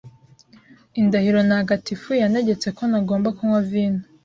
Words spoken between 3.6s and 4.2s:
vino